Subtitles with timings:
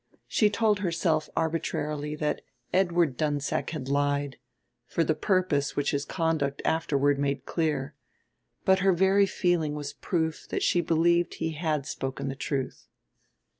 [0.27, 2.41] She told herself arbitrarily that
[2.73, 4.37] Edward Dunsack had lied
[4.87, 7.93] for the purpose which his conduct afterward made clear
[8.65, 12.87] but her very feeling was proof that she believed he had spoken the truth.